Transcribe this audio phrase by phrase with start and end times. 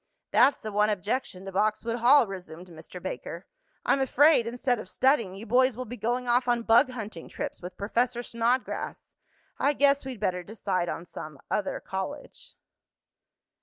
[0.31, 2.99] "That's the one objection to Boxwood Hall," resumed Mr.
[2.99, 3.45] Baker.
[3.85, 7.61] "I'm afraid instead of studying, you boys will be going off on bug hunting trips
[7.61, 9.13] with Professor Snodgrass.
[9.59, 12.55] I guess we'd better decide on some other college."